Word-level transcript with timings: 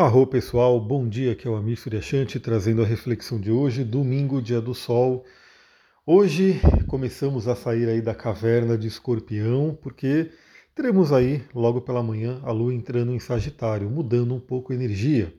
Arro 0.00 0.24
pessoal, 0.28 0.78
bom 0.78 1.08
dia, 1.08 1.32
aqui 1.32 1.48
é 1.48 1.50
o 1.50 1.56
Amir 1.56 1.76
Suryashanti 1.76 2.38
trazendo 2.38 2.82
a 2.82 2.86
reflexão 2.86 3.40
de 3.40 3.50
hoje, 3.50 3.82
domingo, 3.82 4.40
dia 4.40 4.60
do 4.60 4.72
sol. 4.72 5.24
Hoje 6.06 6.60
começamos 6.86 7.48
a 7.48 7.56
sair 7.56 7.88
aí 7.88 8.00
da 8.00 8.14
caverna 8.14 8.78
de 8.78 8.86
escorpião, 8.86 9.76
porque 9.82 10.30
teremos 10.72 11.12
aí, 11.12 11.42
logo 11.52 11.80
pela 11.80 12.00
manhã, 12.00 12.40
a 12.44 12.52
lua 12.52 12.72
entrando 12.72 13.12
em 13.12 13.18
Sagitário, 13.18 13.90
mudando 13.90 14.32
um 14.32 14.38
pouco 14.38 14.72
a 14.72 14.76
energia. 14.76 15.34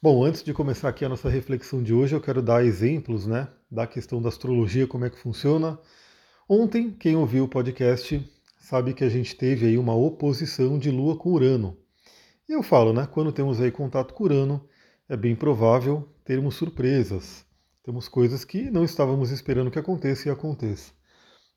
Bom, 0.00 0.24
antes 0.24 0.42
de 0.42 0.54
começar 0.54 0.88
aqui 0.88 1.04
a 1.04 1.10
nossa 1.10 1.28
reflexão 1.28 1.82
de 1.82 1.92
hoje, 1.92 2.16
eu 2.16 2.20
quero 2.22 2.40
dar 2.40 2.64
exemplos, 2.64 3.26
né, 3.26 3.46
da 3.70 3.86
questão 3.86 4.22
da 4.22 4.30
astrologia, 4.30 4.86
como 4.86 5.04
é 5.04 5.10
que 5.10 5.18
funciona. 5.18 5.78
Ontem, 6.48 6.92
quem 6.92 7.14
ouviu 7.14 7.44
o 7.44 7.48
podcast 7.48 8.26
sabe 8.58 8.94
que 8.94 9.04
a 9.04 9.10
gente 9.10 9.36
teve 9.36 9.66
aí 9.66 9.76
uma 9.76 9.94
oposição 9.94 10.78
de 10.78 10.90
Lua 10.90 11.14
com 11.14 11.28
Urano. 11.28 11.76
E 12.48 12.52
eu 12.52 12.62
falo, 12.62 12.92
né? 12.92 13.08
Quando 13.10 13.32
temos 13.32 13.60
aí 13.60 13.72
contato 13.72 14.14
com 14.14 14.22
Urano, 14.22 14.64
é 15.08 15.16
bem 15.16 15.34
provável 15.34 16.08
termos 16.24 16.54
surpresas. 16.54 17.44
Temos 17.82 18.08
coisas 18.08 18.44
que 18.44 18.70
não 18.70 18.84
estávamos 18.84 19.32
esperando 19.32 19.70
que 19.70 19.78
aconteça 19.78 20.28
e 20.28 20.30
aconteça. 20.30 20.92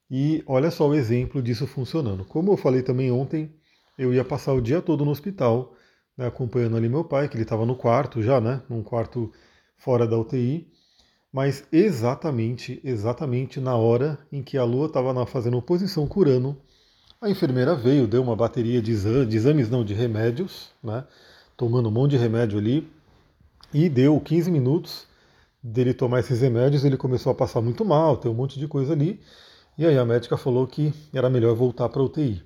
E 0.09 0.44
olha 0.48 0.72
só 0.72 0.88
o 0.88 0.95
exemplo 0.95 1.44
disso 1.44 1.67
funcionando. 1.67 2.26
Como 2.26 2.52
eu 2.52 2.58
falei 2.58 2.81
também 2.81 3.12
ontem, 3.12 3.54
eu 4.00 4.12
ia 4.12 4.26
passar 4.26 4.54
o 4.54 4.62
dia 4.62 4.81
todo 4.81 5.05
no 5.05 5.12
hospital, 5.12 5.76
né, 6.17 6.26
acompanhando 6.26 6.76
ali 6.76 6.90
meu 6.90 7.03
pai, 7.03 7.30
que 7.30 7.36
ele 7.36 7.44
estava 7.44 7.67
no 7.67 7.76
quarto 7.76 8.23
já, 8.23 8.42
né? 8.42 8.64
Num 8.67 8.81
quarto 8.81 9.31
fora 9.78 10.08
da 10.08 10.17
UTI. 10.17 10.72
Mas 11.31 11.67
exatamente, 11.72 12.81
exatamente 12.84 13.59
na 13.59 13.76
hora 13.76 14.17
em 14.31 14.42
que 14.42 14.58
a 14.58 14.64
Lua 14.64 14.88
estava 14.88 15.23
fazendo 15.28 15.58
oposição 15.58 16.08
com 16.08 16.22
Urano, 16.22 16.59
a 17.22 17.30
enfermeira 17.30 17.76
veio, 17.76 18.08
deu 18.08 18.22
uma 18.23 18.36
bateria 18.36 18.82
de 18.82 18.91
exames, 18.91 19.28
de 19.28 19.36
exames 19.36 19.70
não, 19.70 19.84
de 19.84 19.94
remédios, 19.94 20.70
né? 20.82 21.04
Tomando 21.58 21.90
um 21.90 21.92
monte 21.92 22.12
de 22.12 22.18
remédio 22.18 22.58
ali. 22.58 22.90
E 23.73 23.90
deu 23.90 24.20
15 24.20 24.50
minutos 24.50 25.05
dele 25.62 25.94
tomar 25.94 26.22
esses 26.22 26.40
remédios, 26.40 26.86
ele 26.86 26.95
começou 26.95 27.31
a 27.31 27.36
passar 27.36 27.62
muito 27.62 27.84
mal, 27.84 28.16
tem 28.16 28.31
um 28.31 28.34
monte 28.34 28.58
de 28.58 28.67
coisa 28.67 28.94
ali. 28.94 29.20
E 29.78 29.86
aí 29.86 29.97
a 29.97 30.06
médica 30.06 30.38
falou 30.38 30.66
que 30.66 30.94
era 31.14 31.30
melhor 31.30 31.53
voltar 31.56 31.90
para 31.90 32.02
UTI. 32.02 32.42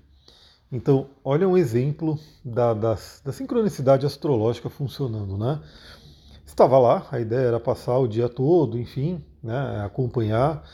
Então, 0.72 1.08
olha 1.24 1.48
um 1.48 1.56
exemplo 1.56 2.20
da, 2.44 2.74
da, 2.74 2.98
da 3.24 3.32
sincronicidade 3.32 4.08
astrológica 4.08 4.72
funcionando, 4.72 5.38
né? 5.38 5.62
Estava 6.46 6.80
lá, 6.80 7.08
a 7.12 7.20
ideia 7.20 7.48
era 7.48 7.60
passar 7.60 8.00
o 8.00 8.08
dia 8.08 8.28
todo, 8.28 8.78
enfim, 8.78 9.24
né, 9.42 9.84
acompanhar. 9.86 10.68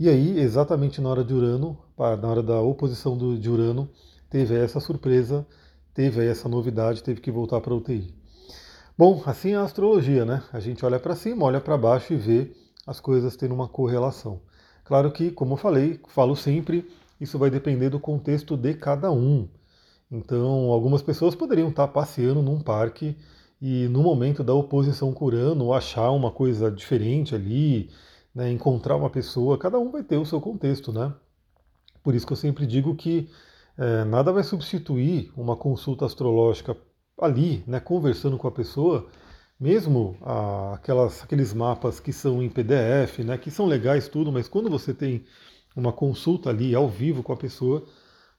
E 0.00 0.08
aí, 0.08 0.40
exatamente 0.40 0.98
na 0.98 1.10
hora 1.10 1.22
de 1.22 1.34
Urano, 1.34 1.76
na 1.98 2.26
hora 2.26 2.42
da 2.42 2.58
oposição 2.58 3.18
do, 3.18 3.36
de 3.36 3.50
Urano, 3.50 3.86
teve 4.30 4.54
essa 4.54 4.80
surpresa, 4.80 5.46
teve 5.92 6.26
essa 6.26 6.48
novidade, 6.48 7.02
teve 7.02 7.20
que 7.20 7.30
voltar 7.30 7.60
para 7.60 7.74
UTI. 7.74 8.14
Bom, 8.96 9.22
assim 9.26 9.50
é 9.50 9.56
a 9.56 9.62
astrologia, 9.62 10.24
né? 10.24 10.42
A 10.54 10.58
gente 10.58 10.86
olha 10.86 10.98
para 10.98 11.14
cima, 11.14 11.44
olha 11.44 11.60
para 11.60 11.76
baixo 11.76 12.14
e 12.14 12.16
vê 12.16 12.50
as 12.86 12.98
coisas 12.98 13.36
tendo 13.36 13.52
uma 13.52 13.68
correlação. 13.68 14.40
Claro 14.84 15.12
que, 15.12 15.30
como 15.30 15.52
eu 15.52 15.58
falei, 15.58 16.00
falo 16.08 16.34
sempre, 16.34 16.90
isso 17.20 17.38
vai 17.38 17.50
depender 17.50 17.90
do 17.90 18.00
contexto 18.00 18.56
de 18.56 18.72
cada 18.72 19.12
um. 19.12 19.46
Então, 20.10 20.72
algumas 20.72 21.02
pessoas 21.02 21.34
poderiam 21.34 21.68
estar 21.68 21.88
passeando 21.88 22.40
num 22.40 22.58
parque 22.58 23.14
e 23.60 23.86
no 23.88 24.02
momento 24.02 24.42
da 24.42 24.54
oposição 24.54 25.12
com 25.12 25.26
Urano 25.26 25.74
achar 25.74 26.10
uma 26.10 26.30
coisa 26.30 26.70
diferente 26.70 27.34
ali, 27.34 27.90
né, 28.34 28.50
encontrar 28.50 28.96
uma 28.96 29.10
pessoa, 29.10 29.58
cada 29.58 29.78
um 29.78 29.90
vai 29.90 30.02
ter 30.02 30.16
o 30.16 30.26
seu 30.26 30.40
contexto, 30.40 30.92
né? 30.92 31.12
Por 32.02 32.14
isso 32.14 32.26
que 32.26 32.32
eu 32.32 32.36
sempre 32.36 32.66
digo 32.66 32.94
que 32.94 33.28
é, 33.76 34.04
nada 34.04 34.32
vai 34.32 34.42
substituir 34.42 35.32
uma 35.36 35.56
consulta 35.56 36.04
astrológica 36.06 36.76
ali, 37.20 37.62
né, 37.66 37.80
conversando 37.80 38.38
com 38.38 38.48
a 38.48 38.52
pessoa, 38.52 39.08
mesmo 39.58 40.16
a, 40.22 40.74
aquelas, 40.74 41.22
aqueles 41.22 41.52
mapas 41.52 42.00
que 42.00 42.12
são 42.12 42.42
em 42.42 42.48
PDF, 42.48 43.18
né, 43.24 43.36
que 43.36 43.50
são 43.50 43.66
legais 43.66 44.08
tudo, 44.08 44.32
mas 44.32 44.48
quando 44.48 44.70
você 44.70 44.94
tem 44.94 45.24
uma 45.76 45.92
consulta 45.92 46.50
ali 46.50 46.74
ao 46.74 46.88
vivo 46.88 47.22
com 47.22 47.32
a 47.32 47.36
pessoa, 47.36 47.84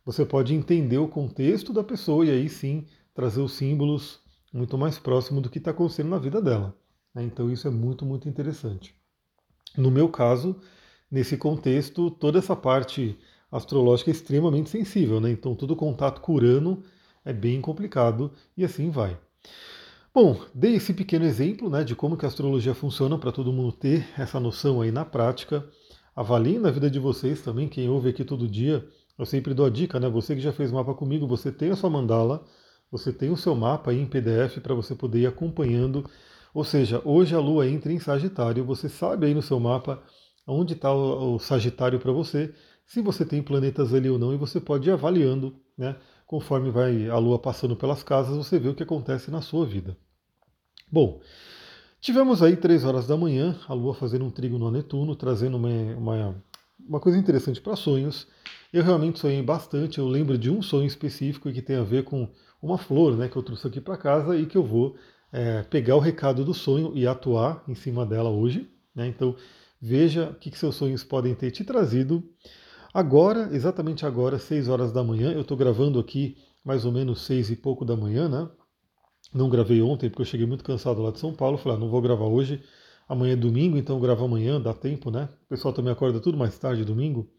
você 0.06 0.26
pode 0.26 0.54
entender 0.54 0.98
o 0.98 1.08
contexto 1.08 1.72
da 1.72 1.84
pessoa 1.84 2.26
e 2.26 2.32
aí 2.32 2.50
sim 2.50 2.86
trazer 3.14 3.42
os 3.42 3.54
símbolos 3.54 4.20
muito 4.54 4.78
mais 4.78 4.98
próximo 4.98 5.42
do 5.42 5.50
que 5.50 5.60
está 5.60 5.72
acontecendo 5.72 6.10
na 6.10 6.18
vida 6.18 6.42
dela. 6.42 6.76
Né? 7.14 7.24
Então 7.24 7.52
isso 7.52 7.68
é 7.68 7.72
muito, 7.72 8.06
muito 8.06 8.28
interessante. 8.28 8.96
No 9.78 9.90
meu 9.90 10.10
caso, 10.10 10.56
nesse 11.10 11.38
contexto, 11.38 12.12
toda 12.12 12.40
essa 12.40 12.56
parte 12.56 13.18
astrológica 13.52 14.10
é 14.10 14.14
extremamente 14.14 14.70
sensível, 14.70 15.20
né? 15.20 15.32
Então 15.32 15.56
todo 15.56 15.76
contato 15.76 16.22
com 16.22 16.34
Urano 16.34 16.84
é 17.24 17.34
bem 17.34 17.62
complicado 17.62 18.32
e 18.58 18.64
assim 18.64 18.90
vai. 18.90 19.18
Bom, 20.14 20.42
dei 20.54 20.76
esse 20.76 20.94
pequeno 20.94 21.24
exemplo 21.24 21.70
né, 21.70 21.84
de 21.84 21.96
como 21.96 22.18
que 22.18 22.26
a 22.26 22.28
astrologia 22.28 22.74
funciona 22.74 23.18
para 23.18 23.32
todo 23.32 23.54
mundo 23.54 23.72
ter 23.72 24.06
essa 24.18 24.40
noção 24.40 24.82
aí 24.82 24.92
na 24.92 25.06
prática. 25.06 25.66
Avaliem 26.14 26.60
na 26.60 26.70
vida 26.70 26.90
de 26.90 27.00
vocês 27.00 27.42
também, 27.42 27.70
quem 27.70 27.90
ouve 27.90 28.10
aqui 28.10 28.26
todo 28.26 28.48
dia. 28.48 28.86
Eu 29.18 29.26
sempre 29.26 29.54
dou 29.54 29.66
a 29.66 29.70
dica, 29.70 30.00
né? 30.00 30.10
Você 30.10 30.36
que 30.36 30.42
já 30.42 30.52
fez 30.52 30.72
mapa 30.72 30.94
comigo, 30.94 31.28
você 31.28 31.52
tem 31.52 31.72
a 31.72 31.76
sua 31.76 31.90
mandala, 31.90 32.44
você 32.92 33.14
tem 33.14 33.30
o 33.30 33.38
seu 33.38 33.56
mapa 33.56 33.92
aí 33.92 34.02
em 34.02 34.06
PDF 34.06 34.60
para 34.62 34.76
você 34.76 34.94
poder 34.94 35.20
ir 35.20 35.28
acompanhando. 35.28 36.06
Ou 36.54 36.64
seja, 36.64 37.02
hoje 37.06 37.34
a 37.34 37.40
Lua 37.40 37.68
entra 37.68 37.92
em 37.92 38.00
Sagitário, 38.00 38.66
você 38.66 38.90
sabe 38.90 39.28
aí 39.28 39.34
no 39.34 39.42
seu 39.42 39.60
mapa 39.60 40.02
onde 40.46 40.74
está 40.74 40.94
o 40.94 41.40
Sagitário 41.40 42.00
para 42.00 42.12
você 42.12 42.54
se 42.92 43.02
você 43.02 43.24
tem 43.24 43.42
planetas 43.42 43.94
ali 43.94 44.10
ou 44.10 44.20
não, 44.20 44.34
e 44.34 44.38
você 44.38 44.60
pode 44.60 44.90
ir 44.90 44.92
avaliando, 44.92 45.56
né? 45.78 45.96
Conforme 46.28 46.70
vai 46.70 47.08
a 47.08 47.18
Lua 47.18 47.40
passando 47.40 47.74
pelas 47.74 48.04
casas, 48.04 48.36
você 48.36 48.60
vê 48.60 48.68
o 48.68 48.76
que 48.76 48.84
acontece 48.84 49.32
na 49.32 49.42
sua 49.42 49.66
vida. 49.66 49.96
Bom, 50.92 51.22
tivemos 52.02 52.44
aí 52.44 52.58
três 52.58 52.84
horas 52.84 53.08
da 53.08 53.16
manhã, 53.16 53.58
a 53.66 53.74
Lua 53.74 53.94
fazendo 53.94 54.26
um 54.26 54.30
trígono 54.30 54.68
a 54.68 54.72
Netuno, 54.72 55.16
trazendo 55.16 55.56
uma, 55.56 55.70
uma, 55.70 56.44
uma 56.86 57.00
coisa 57.00 57.18
interessante 57.18 57.62
para 57.62 57.78
sonhos. 57.78 58.28
Eu 58.74 58.84
realmente 58.84 59.20
sonhei 59.20 59.42
bastante, 59.42 60.00
eu 60.00 60.08
lembro 60.08 60.38
de 60.38 60.50
um 60.50 60.62
sonho 60.62 60.86
específico 60.86 61.50
que 61.50 61.62
tem 61.62 61.78
a 61.78 61.84
ver 61.84 62.04
com 62.04 62.28
uma 62.62 62.78
flor 62.78 63.16
né, 63.16 63.30
que 63.30 63.38
eu 63.38 63.44
trouxe 63.44 63.68
aqui 63.68 63.80
para 63.80 63.96
casa 63.96 64.36
e 64.36 64.46
que 64.46 64.58
eu 64.58 64.66
vou 64.66 64.98
é, 65.32 65.64
pegar 65.64 65.96
o 65.96 66.00
recado 66.00 66.44
do 66.44 66.54
sonho 66.54 66.92
e 66.96 67.08
atuar 67.08 67.64
em 67.68 67.76
cima 67.76 68.06
dela 68.06 68.30
hoje. 68.30 68.70
Né? 68.94 69.08
Então 69.08 69.36
veja 69.82 70.30
o 70.30 70.36
que, 70.36 70.52
que 70.52 70.58
seus 70.58 70.76
sonhos 70.76 71.04
podem 71.04 71.34
ter 71.34 71.52
te 71.52 71.64
trazido. 71.64 72.24
Agora, 72.94 73.50
exatamente 73.54 74.06
agora, 74.06 74.38
6 74.38 74.68
horas 74.68 74.92
da 74.92 75.04
manhã, 75.04 75.32
eu 75.32 75.42
estou 75.42 75.56
gravando 75.56 76.00
aqui 76.00 76.38
mais 76.64 76.86
ou 76.86 76.92
menos 76.92 77.22
6 77.22 77.52
e 77.52 77.56
pouco 77.56 77.86
da 77.86 77.96
manhã, 77.96 78.28
né? 78.28 78.50
Não 79.34 79.50
gravei 79.50 79.82
ontem 79.82 80.10
porque 80.10 80.24
eu 80.24 80.26
cheguei 80.26 80.46
muito 80.46 80.64
cansado 80.64 81.02
lá 81.02 81.12
de 81.12 81.20
São 81.20 81.34
Paulo. 81.34 81.58
Falei, 81.58 81.78
ah, 81.78 81.80
não 81.80 81.90
vou 81.90 82.02
gravar 82.02 82.26
hoje. 82.26 82.62
Amanhã 83.08 83.34
é 83.34 83.36
domingo, 83.38 83.78
então 83.78 84.00
gravo 84.00 84.26
amanhã, 84.26 84.60
dá 84.60 84.74
tempo, 84.74 85.10
né? 85.10 85.30
O 85.46 85.50
pessoal 85.50 85.74
também 85.74 85.92
acorda 85.92 86.20
tudo 86.20 86.38
mais 86.38 86.58
tarde, 86.58 86.84
domingo. 86.84 87.30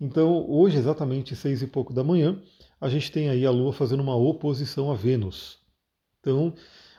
Então, 0.00 0.48
hoje, 0.48 0.76
exatamente 0.76 1.36
seis 1.36 1.62
e 1.62 1.66
pouco 1.66 1.92
da 1.92 2.02
manhã, 2.02 2.40
a 2.80 2.88
gente 2.88 3.12
tem 3.12 3.28
aí 3.28 3.46
a 3.46 3.50
Lua 3.50 3.72
fazendo 3.72 4.02
uma 4.02 4.16
oposição 4.16 4.90
a 4.90 4.94
Vênus. 4.94 5.58
Então, 6.20 6.54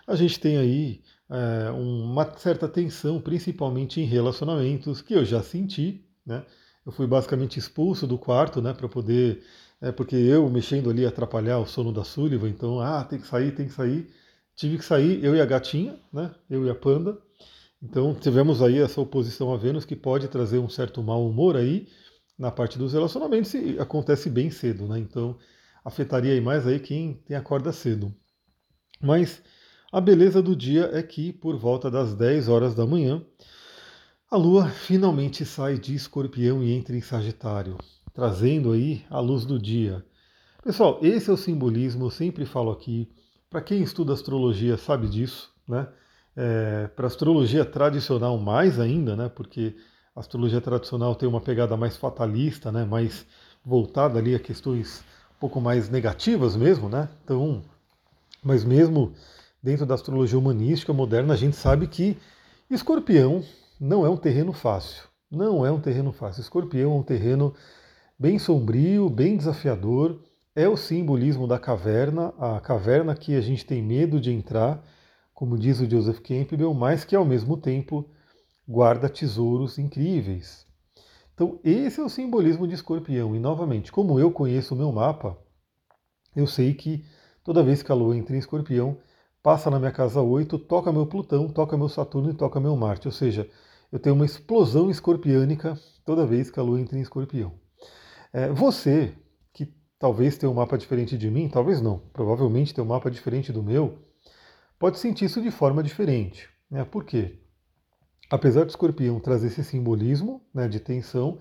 a 0.07 0.15
gente 0.15 0.39
tem 0.39 0.57
aí 0.57 1.01
é, 1.29 1.71
uma 1.71 2.25
certa 2.37 2.67
tensão, 2.67 3.21
principalmente 3.21 4.01
em 4.01 4.05
relacionamentos, 4.05 5.01
que 5.01 5.13
eu 5.13 5.25
já 5.25 5.41
senti, 5.41 6.05
né? 6.25 6.45
Eu 6.85 6.91
fui 6.91 7.07
basicamente 7.07 7.57
expulso 7.57 8.05
do 8.05 8.17
quarto, 8.17 8.61
né, 8.61 8.73
para 8.73 8.89
poder, 8.89 9.41
é, 9.79 9.91
porque 9.91 10.17
eu 10.17 10.49
mexendo 10.49 10.89
ali 10.89 11.05
atrapalhar 11.05 11.59
o 11.59 11.65
sono 11.65 11.93
da 11.93 12.03
Sullivan, 12.03 12.49
então, 12.49 12.79
ah, 12.81 13.03
tem 13.05 13.19
que 13.19 13.27
sair, 13.27 13.55
tem 13.55 13.67
que 13.67 13.73
sair. 13.73 14.09
Tive 14.55 14.77
que 14.77 14.85
sair, 14.85 15.23
eu 15.23 15.33
e 15.35 15.41
a 15.41 15.45
gatinha, 15.45 15.97
né, 16.11 16.35
eu 16.49 16.65
e 16.65 16.69
a 16.69 16.75
panda. 16.75 17.17
Então 17.81 18.15
tivemos 18.15 18.61
aí 18.61 18.79
essa 18.79 19.01
oposição 19.01 19.53
a 19.53 19.57
Vênus 19.57 19.83
que 19.83 19.95
pode 19.95 20.27
trazer 20.29 20.57
um 20.57 20.69
certo 20.69 21.03
mau 21.03 21.27
humor 21.27 21.57
aí 21.57 21.87
na 22.37 22.49
parte 22.49 22.77
dos 22.77 22.93
relacionamentos 22.93 23.53
e 23.53 23.77
acontece 23.77 24.29
bem 24.29 24.49
cedo, 24.49 24.87
né? 24.87 24.99
Então 24.99 25.37
afetaria 25.83 26.31
aí 26.31 26.39
mais 26.39 26.65
aí 26.65 26.79
quem 26.79 27.15
tem 27.25 27.35
acorda 27.35 27.73
cedo. 27.73 28.13
Mas 29.01 29.43
a 29.93 30.01
beleza 30.01 30.41
do 30.41 30.55
dia 30.55 30.89
é 30.91 31.03
que 31.03 31.31
por 31.31 31.55
volta 31.55 31.91
das 31.91 32.15
10 32.15 32.49
horas 32.49 32.73
da 32.73 32.83
manhã 32.83 33.23
a 34.29 34.35
Lua 34.35 34.67
finalmente 34.67 35.45
sai 35.45 35.77
de 35.77 35.93
Escorpião 35.93 36.63
e 36.63 36.73
entra 36.73 36.97
em 36.97 37.01
Sagitário, 37.01 37.77
trazendo 38.11 38.71
aí 38.71 39.05
a 39.07 39.19
luz 39.19 39.45
do 39.45 39.59
dia. 39.59 40.03
Pessoal, 40.63 40.97
esse 41.03 41.29
é 41.29 41.33
o 41.33 41.37
simbolismo, 41.37 42.05
eu 42.05 42.09
sempre 42.09 42.43
falo 42.43 42.71
aqui. 42.71 43.07
Para 43.51 43.61
quem 43.61 43.83
estuda 43.83 44.13
astrologia 44.13 44.77
sabe 44.77 45.07
disso, 45.07 45.53
né? 45.69 45.87
É, 46.35 46.87
Para 46.87 47.05
astrologia 47.05 47.63
tradicional 47.63 48.39
mais 48.39 48.79
ainda, 48.79 49.15
né? 49.15 49.29
Porque 49.29 49.75
a 50.15 50.21
astrologia 50.21 50.59
tradicional 50.59 51.13
tem 51.13 51.29
uma 51.29 51.41
pegada 51.41 51.77
mais 51.77 51.95
fatalista, 51.95 52.71
né? 52.71 52.83
Mais 52.83 53.27
voltada 53.63 54.17
ali 54.17 54.33
a 54.33 54.39
questões 54.39 55.03
um 55.35 55.39
pouco 55.39 55.61
mais 55.61 55.87
negativas 55.87 56.55
mesmo, 56.55 56.89
né? 56.89 57.07
Então, 57.23 57.61
mas 58.43 58.63
mesmo 58.63 59.13
dentro 59.63 59.85
da 59.85 59.95
astrologia 59.95 60.37
humanística 60.37 60.91
moderna, 60.91 61.33
a 61.33 61.37
gente 61.37 61.55
sabe 61.55 61.87
que 61.87 62.17
Escorpião 62.69 63.41
não 63.79 64.05
é 64.05 64.09
um 64.09 64.17
terreno 64.17 64.51
fácil. 64.51 65.03
Não 65.31 65.65
é 65.65 65.71
um 65.71 65.79
terreno 65.79 66.11
fácil. 66.11 66.41
Escorpião 66.41 66.91
é 66.91 66.95
um 66.95 67.03
terreno 67.03 67.53
bem 68.19 68.37
sombrio, 68.37 69.09
bem 69.09 69.37
desafiador. 69.37 70.21
É 70.53 70.67
o 70.67 70.75
simbolismo 70.75 71.47
da 71.47 71.57
caverna, 71.57 72.33
a 72.37 72.59
caverna 72.59 73.15
que 73.15 73.35
a 73.35 73.41
gente 73.41 73.65
tem 73.65 73.81
medo 73.81 74.19
de 74.19 74.31
entrar, 74.31 74.83
como 75.33 75.57
diz 75.57 75.79
o 75.79 75.89
Joseph 75.89 76.19
Campbell, 76.19 76.73
mas 76.73 77.05
que 77.05 77.15
ao 77.15 77.25
mesmo 77.25 77.57
tempo 77.57 78.07
guarda 78.67 79.09
tesouros 79.09 79.79
incríveis. 79.79 80.67
Então, 81.33 81.59
esse 81.63 81.99
é 81.99 82.03
o 82.03 82.09
simbolismo 82.09 82.67
de 82.67 82.75
escorpião. 82.75 83.35
E, 83.35 83.39
novamente, 83.39 83.91
como 83.91 84.19
eu 84.19 84.29
conheço 84.29 84.75
o 84.75 84.77
meu 84.77 84.91
mapa, 84.91 85.35
eu 86.35 86.45
sei 86.45 86.73
que 86.75 87.03
toda 87.43 87.63
vez 87.63 87.81
que 87.81 87.91
a 87.91 87.95
lua 87.95 88.15
entra 88.15 88.35
em 88.35 88.39
escorpião, 88.39 88.97
passa 89.43 89.69
na 89.69 89.77
minha 89.77 89.91
casa 89.91 90.21
8, 90.21 90.57
toca 90.57 90.91
meu 90.91 91.05
Plutão, 91.05 91.49
toca 91.49 91.77
meu 91.77 91.89
Saturno 91.89 92.31
e 92.31 92.33
toca 92.33 92.61
meu 92.61 92.75
Marte. 92.77 93.09
Ou 93.09 93.11
seja, 93.11 93.47
eu 93.91 93.99
tenho 93.99 94.15
uma 94.15 94.25
explosão 94.25 94.89
escorpiânica 94.89 95.77
toda 96.05 96.25
vez 96.25 96.49
que 96.49 96.59
a 96.59 96.63
lua 96.63 96.79
entra 96.79 96.97
em 96.97 97.01
escorpião. 97.01 97.51
É, 98.31 98.49
você, 98.49 99.13
que 99.51 99.71
talvez 99.99 100.37
tenha 100.37 100.49
um 100.49 100.55
mapa 100.55 100.77
diferente 100.77 101.17
de 101.17 101.29
mim, 101.29 101.49
talvez 101.49 101.81
não, 101.81 101.99
provavelmente 102.13 102.73
tem 102.73 102.83
um 102.83 102.87
mapa 102.87 103.11
diferente 103.11 103.51
do 103.51 103.61
meu, 103.61 103.99
pode 104.79 104.97
sentir 104.97 105.25
isso 105.25 105.41
de 105.41 105.51
forma 105.51 105.83
diferente. 105.83 106.49
Né? 106.71 106.85
Por 106.85 107.03
quê? 107.03 107.37
Apesar 108.29 108.63
do 108.63 108.69
escorpião 108.69 109.19
trazer 109.19 109.47
esse 109.47 109.63
simbolismo 109.63 110.41
né, 110.53 110.67
de 110.69 110.79
tensão, 110.79 111.37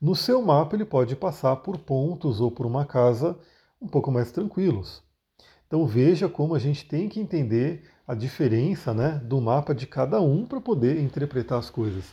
no 0.00 0.14
seu 0.14 0.40
mapa 0.42 0.76
ele 0.76 0.84
pode 0.84 1.16
passar 1.16 1.56
por 1.56 1.78
pontos 1.78 2.40
ou 2.40 2.50
por 2.50 2.66
uma 2.66 2.84
casa 2.84 3.36
um 3.80 3.88
pouco 3.88 4.12
mais 4.12 4.30
tranquilos. 4.30 5.02
Então 5.68 5.86
veja 5.86 6.28
como 6.28 6.54
a 6.54 6.58
gente 6.58 6.86
tem 6.86 7.08
que 7.08 7.20
entender 7.20 7.84
a 8.06 8.14
diferença 8.14 8.94
né, 8.94 9.20
do 9.22 9.38
mapa 9.38 9.74
de 9.74 9.86
cada 9.86 10.18
um 10.18 10.46
para 10.46 10.60
poder 10.62 10.98
interpretar 10.98 11.58
as 11.58 11.68
coisas. 11.68 12.06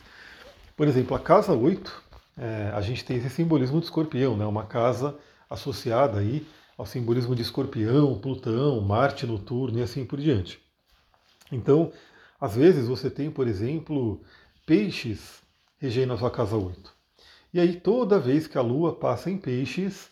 Por 0.76 0.86
exemplo, 0.86 1.16
a 1.16 1.18
casa 1.18 1.54
8, 1.54 2.02
é, 2.36 2.70
a 2.74 2.82
gente 2.82 3.02
tem 3.02 3.16
esse 3.16 3.30
simbolismo 3.30 3.80
de 3.80 3.86
escorpião, 3.86 4.36
né, 4.36 4.44
uma 4.44 4.66
casa 4.66 5.16
associada 5.48 6.18
aí 6.18 6.46
ao 6.76 6.84
simbolismo 6.84 7.34
de 7.34 7.40
escorpião, 7.40 8.18
Plutão, 8.18 8.78
Marte 8.82 9.26
noturno 9.26 9.78
e 9.78 9.82
assim 9.82 10.04
por 10.04 10.20
diante. 10.20 10.60
Então, 11.50 11.90
às 12.38 12.54
vezes 12.54 12.86
você 12.86 13.08
tem, 13.08 13.30
por 13.30 13.48
exemplo, 13.48 14.20
peixes 14.66 15.40
regendo 15.78 16.12
a 16.12 16.18
sua 16.18 16.30
casa 16.30 16.56
8. 16.56 16.94
E 17.54 17.60
aí 17.60 17.80
toda 17.80 18.18
vez 18.18 18.46
que 18.46 18.58
a 18.58 18.60
Lua 18.60 18.94
passa 18.94 19.30
em 19.30 19.38
peixes, 19.38 20.10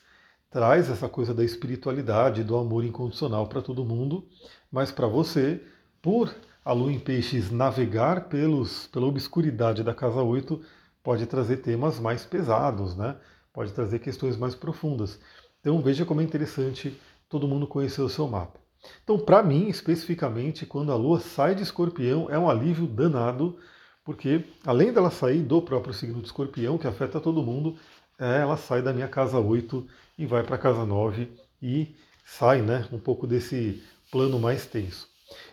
traz 0.55 0.89
essa 0.89 1.09
coisa 1.09 1.35
da 1.35 1.45
espiritualidade, 1.45 2.45
do 2.45 2.57
amor 2.57 2.85
incondicional 2.85 3.49
para 3.49 3.61
todo 3.61 3.85
mundo, 3.85 4.25
mas 4.71 4.93
para 4.93 5.09
você, 5.09 5.61
por 6.01 6.33
a 6.65 6.73
lua 6.73 6.93
em 6.93 7.01
peixes 7.01 7.51
navegar 7.51 8.29
pelos, 8.29 8.87
pela 8.87 9.05
obscuridade 9.05 9.83
da 9.83 9.93
casa 9.93 10.23
8, 10.23 10.63
pode 11.03 11.27
trazer 11.27 11.57
temas 11.57 11.99
mais 11.99 12.25
pesados, 12.25 12.95
né? 12.95 13.17
pode 13.53 13.73
trazer 13.73 13.99
questões 13.99 14.37
mais 14.37 14.55
profundas. 14.55 15.19
Então 15.61 15.83
veja 15.83 16.05
como 16.05 16.21
é 16.21 16.25
interessante 16.25 16.97
todo 17.29 17.49
mundo 17.49 17.67
conhecer 17.67 18.03
o 18.03 18.09
seu 18.09 18.29
mapa. 18.29 18.61
Então, 19.03 19.19
para 19.19 19.43
mim, 19.43 19.67
especificamente, 19.67 20.65
quando 20.65 20.93
a 20.93 20.97
lua 20.97 21.19
sai 21.19 21.57
de 21.57 21.65
escorpião, 21.65 22.31
é 22.31 22.39
um 22.39 22.49
alívio 22.49 22.87
danado, 22.87 23.59
porque 24.05 24.45
além 24.65 24.93
dela 24.93 25.11
sair 25.11 25.43
do 25.43 25.61
próprio 25.61 25.93
signo 25.93 26.21
de 26.21 26.27
escorpião, 26.27 26.79
que 26.79 26.87
afeta 26.87 27.19
todo 27.19 27.43
mundo, 27.43 27.77
é, 28.17 28.39
ela 28.39 28.57
sai 28.57 28.83
da 28.83 28.93
minha 28.93 29.09
casa 29.09 29.41
8 29.41 29.85
e 30.19 30.27
vai 30.27 30.43
para 30.43 30.57
a 30.57 30.59
casa 30.59 30.85
9 30.85 31.29
e 31.61 31.95
sai 32.25 32.63
né, 32.63 32.87
um 32.93 32.99
pouco 32.99 33.27
desse 33.27 33.83
plano 34.11 34.39
mais 34.39 34.67
tenso. 34.67 35.09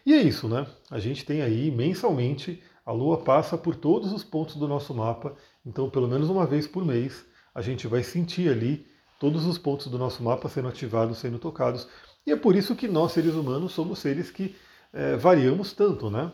E 0.05 0.13
é 0.13 0.21
isso, 0.21 0.47
né? 0.47 0.67
A 0.89 0.99
gente 0.99 1.25
tem 1.25 1.41
aí 1.41 1.71
mensalmente, 1.71 2.61
a 2.85 2.91
Lua 2.91 3.23
passa 3.23 3.57
por 3.57 3.75
todos 3.75 4.11
os 4.11 4.23
pontos 4.23 4.55
do 4.55 4.67
nosso 4.67 4.93
mapa, 4.93 5.35
então 5.65 5.89
pelo 5.89 6.07
menos 6.07 6.29
uma 6.29 6.45
vez 6.45 6.67
por 6.67 6.85
mês 6.85 7.25
a 7.53 7.61
gente 7.61 7.87
vai 7.87 8.03
sentir 8.03 8.49
ali 8.49 8.85
todos 9.19 9.45
os 9.45 9.57
pontos 9.57 9.87
do 9.87 9.97
nosso 9.97 10.23
mapa 10.23 10.49
sendo 10.49 10.67
ativados, 10.67 11.17
sendo 11.17 11.37
tocados. 11.37 11.87
E 12.25 12.31
é 12.31 12.35
por 12.35 12.55
isso 12.55 12.75
que 12.75 12.87
nós, 12.87 13.11
seres 13.11 13.33
humanos, 13.33 13.71
somos 13.71 13.99
seres 13.99 14.31
que 14.31 14.55
é, 14.93 15.15
variamos 15.15 15.73
tanto, 15.73 16.09
né? 16.09 16.31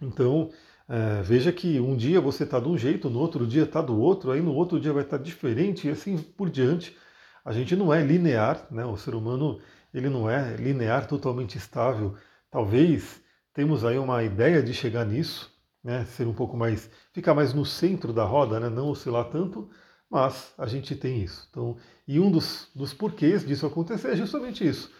Então, 0.00 0.50
é, 0.88 1.22
veja 1.22 1.52
que 1.52 1.80
um 1.80 1.96
dia 1.96 2.20
você 2.20 2.44
está 2.44 2.58
de 2.58 2.68
um 2.68 2.76
jeito, 2.76 3.08
no 3.08 3.20
outro 3.20 3.46
dia 3.46 3.62
está 3.62 3.80
do 3.80 3.98
outro, 3.98 4.30
aí 4.30 4.40
no 4.40 4.54
outro 4.54 4.80
dia 4.80 4.92
vai 4.92 5.04
estar 5.04 5.18
tá 5.18 5.24
diferente 5.24 5.86
e 5.86 5.90
assim 5.90 6.18
por 6.18 6.50
diante. 6.50 6.96
A 7.44 7.52
gente 7.52 7.74
não 7.74 7.92
é 7.92 8.02
linear, 8.02 8.66
né? 8.70 8.84
O 8.84 8.96
ser 8.96 9.14
humano 9.14 9.60
ele 9.92 10.08
não 10.08 10.30
é 10.30 10.56
linear, 10.56 11.06
totalmente 11.06 11.58
estável. 11.58 12.16
Talvez 12.50 13.20
temos 13.52 13.84
aí 13.84 13.98
uma 13.98 14.22
ideia 14.22 14.62
de 14.62 14.72
chegar 14.72 15.04
nisso, 15.04 15.52
né? 15.82 16.04
Ser 16.04 16.26
um 16.26 16.34
pouco 16.34 16.56
mais, 16.56 16.90
ficar 17.12 17.34
mais 17.34 17.52
no 17.52 17.64
centro 17.64 18.12
da 18.12 18.24
roda, 18.24 18.60
né? 18.60 18.68
Não 18.68 18.88
oscilar 18.88 19.30
tanto, 19.30 19.68
mas 20.08 20.54
a 20.56 20.66
gente 20.66 20.94
tem 20.94 21.22
isso. 21.22 21.46
Então, 21.50 21.76
e 22.06 22.20
um 22.20 22.30
dos, 22.30 22.70
dos 22.74 22.94
porquês 22.94 23.44
disso 23.44 23.66
acontecer 23.66 24.12
é 24.12 24.16
justamente 24.16 24.66
isso. 24.66 24.90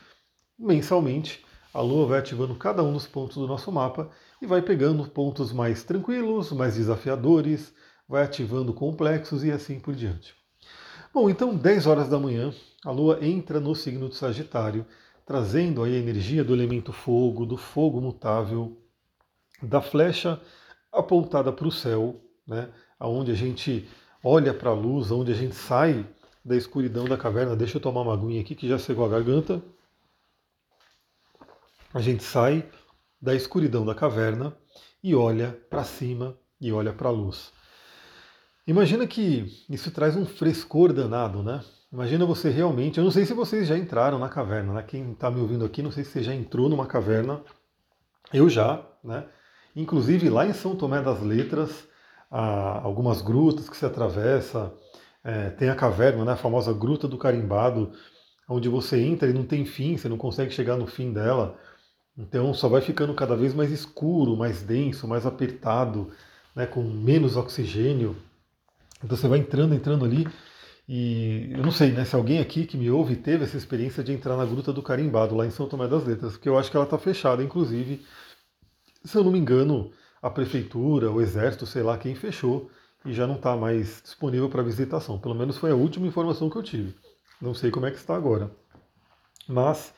Mensalmente, 0.58 1.44
a 1.72 1.80
Lua 1.80 2.06
vai 2.06 2.18
ativando 2.18 2.54
cada 2.56 2.82
um 2.82 2.92
dos 2.92 3.06
pontos 3.06 3.36
do 3.36 3.46
nosso 3.46 3.70
mapa 3.72 4.10
e 4.40 4.46
vai 4.46 4.60
pegando 4.62 5.08
pontos 5.08 5.52
mais 5.52 5.84
tranquilos, 5.84 6.52
mais 6.52 6.74
desafiadores, 6.74 7.72
vai 8.08 8.24
ativando 8.24 8.74
complexos 8.74 9.44
e 9.44 9.50
assim 9.50 9.78
por 9.80 9.94
diante. 9.94 10.41
Bom, 11.14 11.28
então 11.28 11.54
10 11.54 11.86
horas 11.86 12.08
da 12.08 12.18
manhã, 12.18 12.54
a 12.82 12.90
Lua 12.90 13.18
entra 13.20 13.60
no 13.60 13.74
signo 13.74 14.08
de 14.08 14.16
Sagitário, 14.16 14.86
trazendo 15.26 15.82
aí 15.82 15.94
a 15.94 15.98
energia 15.98 16.42
do 16.42 16.54
elemento 16.54 16.90
fogo, 16.90 17.44
do 17.44 17.58
fogo 17.58 18.00
mutável, 18.00 18.80
da 19.62 19.82
flecha 19.82 20.40
apontada 20.90 21.52
para 21.52 21.68
o 21.68 21.70
céu, 21.70 22.18
né, 22.46 22.72
onde 22.98 23.30
a 23.30 23.34
gente 23.34 23.86
olha 24.24 24.54
para 24.54 24.70
a 24.70 24.74
luz, 24.74 25.10
onde 25.10 25.32
a 25.32 25.34
gente 25.34 25.54
sai 25.54 26.06
da 26.42 26.56
escuridão 26.56 27.04
da 27.04 27.18
caverna. 27.18 27.54
Deixa 27.54 27.76
eu 27.76 27.82
tomar 27.82 28.00
uma 28.00 28.14
aguinha 28.14 28.40
aqui 28.40 28.54
que 28.54 28.66
já 28.66 28.78
secou 28.78 29.04
a 29.04 29.08
garganta. 29.08 29.62
A 31.92 32.00
gente 32.00 32.24
sai 32.24 32.66
da 33.20 33.34
escuridão 33.34 33.84
da 33.84 33.94
caverna 33.94 34.56
e 35.04 35.14
olha 35.14 35.52
para 35.68 35.84
cima 35.84 36.34
e 36.58 36.72
olha 36.72 36.92
para 36.94 37.10
a 37.10 37.12
luz. 37.12 37.52
Imagina 38.66 39.06
que 39.06 39.64
isso 39.68 39.90
traz 39.90 40.16
um 40.16 40.24
frescor 40.24 40.92
danado, 40.92 41.42
né? 41.42 41.64
Imagina 41.92 42.24
você 42.24 42.48
realmente. 42.48 42.98
Eu 42.98 43.04
não 43.04 43.10
sei 43.10 43.24
se 43.24 43.34
vocês 43.34 43.66
já 43.66 43.76
entraram 43.76 44.18
na 44.18 44.28
caverna, 44.28 44.72
né? 44.72 44.82
Quem 44.82 45.12
está 45.12 45.30
me 45.30 45.40
ouvindo 45.40 45.64
aqui, 45.64 45.82
não 45.82 45.90
sei 45.90 46.04
se 46.04 46.10
você 46.12 46.22
já 46.22 46.34
entrou 46.34 46.68
numa 46.68 46.86
caverna. 46.86 47.40
Eu 48.32 48.48
já, 48.48 48.80
né? 49.02 49.26
Inclusive 49.74 50.28
lá 50.30 50.46
em 50.46 50.52
São 50.52 50.76
Tomé 50.76 51.02
das 51.02 51.20
Letras, 51.20 51.88
algumas 52.30 53.20
grutas 53.20 53.68
que 53.68 53.76
se 53.76 53.84
atravessa. 53.84 54.72
É, 55.24 55.50
tem 55.50 55.68
a 55.68 55.74
caverna, 55.74 56.24
né? 56.24 56.32
A 56.32 56.36
famosa 56.36 56.72
Gruta 56.72 57.08
do 57.08 57.18
Carimbado, 57.18 57.92
onde 58.48 58.68
você 58.68 59.00
entra 59.00 59.28
e 59.28 59.32
não 59.32 59.44
tem 59.44 59.64
fim, 59.64 59.96
você 59.96 60.08
não 60.08 60.16
consegue 60.16 60.52
chegar 60.52 60.76
no 60.76 60.86
fim 60.86 61.12
dela. 61.12 61.58
Então 62.16 62.54
só 62.54 62.68
vai 62.68 62.80
ficando 62.80 63.12
cada 63.14 63.34
vez 63.34 63.54
mais 63.54 63.70
escuro, 63.72 64.36
mais 64.36 64.62
denso, 64.62 65.08
mais 65.08 65.26
apertado, 65.26 66.12
né, 66.54 66.64
com 66.64 66.82
menos 66.82 67.36
oxigênio. 67.36 68.16
Então 69.02 69.16
você 69.16 69.28
vai 69.28 69.38
entrando, 69.38 69.74
entrando 69.74 70.04
ali. 70.04 70.26
E 70.88 71.48
eu 71.52 71.62
não 71.62 71.70
sei, 71.70 71.92
né, 71.92 72.04
se 72.04 72.14
alguém 72.14 72.40
aqui 72.40 72.66
que 72.66 72.76
me 72.76 72.90
ouve 72.90 73.16
teve 73.16 73.44
essa 73.44 73.56
experiência 73.56 74.02
de 74.02 74.12
entrar 74.12 74.36
na 74.36 74.44
Gruta 74.44 74.72
do 74.72 74.82
Carimbado, 74.82 75.34
lá 75.34 75.46
em 75.46 75.50
São 75.50 75.68
Tomé 75.68 75.86
das 75.88 76.04
Letras, 76.04 76.32
porque 76.32 76.48
eu 76.48 76.58
acho 76.58 76.70
que 76.70 76.76
ela 76.76 76.84
está 76.84 76.98
fechada, 76.98 77.42
inclusive, 77.42 78.04
se 79.04 79.16
eu 79.16 79.24
não 79.24 79.32
me 79.32 79.38
engano, 79.38 79.92
a 80.20 80.28
prefeitura, 80.30 81.10
o 81.10 81.20
exército, 81.20 81.66
sei 81.66 81.82
lá 81.82 81.96
quem 81.98 82.14
fechou 82.14 82.70
e 83.04 83.12
já 83.12 83.26
não 83.26 83.36
está 83.36 83.56
mais 83.56 84.00
disponível 84.02 84.48
para 84.48 84.62
visitação. 84.62 85.18
Pelo 85.18 85.34
menos 85.34 85.56
foi 85.56 85.70
a 85.70 85.74
última 85.74 86.06
informação 86.06 86.48
que 86.48 86.56
eu 86.56 86.62
tive. 86.62 86.94
Não 87.40 87.54
sei 87.54 87.70
como 87.70 87.86
é 87.86 87.90
que 87.90 87.96
está 87.96 88.14
agora. 88.14 88.50
Mas 89.48 89.92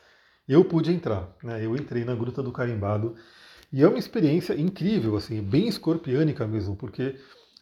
eu 0.47 0.65
pude 0.65 0.91
entrar, 0.91 1.35
né? 1.43 1.63
Eu 1.63 1.75
entrei 1.75 2.03
na 2.03 2.15
Gruta 2.15 2.41
do 2.41 2.51
Carimbado 2.51 3.15
e 3.71 3.83
é 3.83 3.87
uma 3.87 3.99
experiência 3.99 4.59
incrível, 4.59 5.15
assim, 5.15 5.41
bem 5.41 5.67
escorpiânica 5.67 6.47
mesmo, 6.47 6.75
porque 6.75 7.15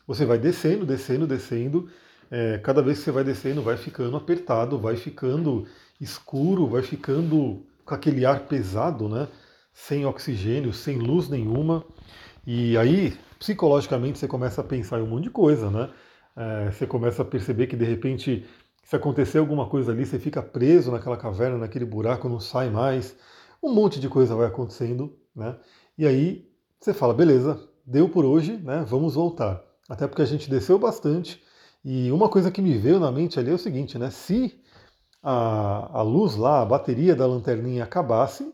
você 0.08 0.26
vai 0.26 0.38
descendo, 0.38 0.86
descendo, 0.86 1.28
descendo. 1.28 1.90
É, 2.30 2.58
cada 2.58 2.82
vez 2.82 2.98
que 3.00 3.06
você 3.06 3.12
vai 3.12 3.24
descendo, 3.24 3.62
vai 3.62 3.78
ficando 3.78 4.16
apertado, 4.18 4.80
vai 4.80 4.96
ficando 4.96 5.66
escuro, 6.00 6.68
vai 6.68 6.82
ficando 6.82 7.66
com 7.86 7.94
aquele 7.94 8.26
ar 8.26 8.42
pesado, 8.48 9.08
né? 9.08 9.28
Sem 9.74 10.06
oxigênio, 10.06 10.74
sem 10.74 10.98
luz 10.98 11.30
nenhuma. 11.30 11.84
E 12.46 12.78
aí, 12.78 13.18
psicologicamente, 13.40 14.20
você 14.20 14.28
começa 14.28 14.62
a 14.62 14.64
pensar 14.64 15.00
em 15.00 15.04
um 15.04 15.08
monte 15.08 15.24
de 15.26 15.30
coisa, 15.30 15.70
né? 15.70 15.90
É, 16.36 16.72
você 16.72 16.88
começa 16.88 17.22
a 17.22 17.26
perceber 17.26 17.68
que 17.68 17.76
de 17.76 17.86
repente 17.86 18.46
se 18.84 18.96
acontecer 18.96 19.38
alguma 19.38 19.68
coisa 19.68 19.92
ali, 19.92 20.06
você 20.06 20.20
fica 20.20 20.42
preso 20.42 20.92
naquela 20.92 21.18
caverna, 21.18 21.58
naquele 21.58 21.86
buraco, 21.86 22.28
não 22.28 22.40
sai 22.40 22.70
mais. 22.70 23.16
Um 23.62 23.74
monte 23.74 24.00
de 24.00 24.10
coisa 24.10 24.36
vai 24.36 24.48
acontecendo, 24.48 25.18
né? 25.36 25.56
E 25.98 26.06
aí 26.06 26.50
você 26.80 26.94
fala, 26.94 27.14
beleza, 27.14 27.60
deu 27.86 28.10
por 28.10 28.26
hoje, 28.26 28.58
né? 28.58 28.86
Vamos 28.88 29.16
voltar. 29.16 29.73
Até 29.90 30.08
porque 30.08 30.22
a 30.22 30.26
gente 30.26 30.50
desceu 30.50 30.80
bastante. 30.80 31.42
E 31.84 32.12
uma 32.12 32.30
coisa 32.30 32.52
que 32.52 32.62
me 32.62 32.78
veio 32.78 33.00
na 33.00 33.12
mente 33.12 33.40
ali 33.40 33.52
é 33.52 33.54
o 33.54 33.58
seguinte, 33.58 33.98
né? 33.98 34.10
Se 34.10 34.60
a, 35.22 36.00
a 36.00 36.02
luz 36.02 36.36
lá, 36.36 36.62
a 36.62 36.66
bateria 36.66 37.16
da 37.16 37.26
lanterninha 37.28 37.84
acabasse, 37.84 38.54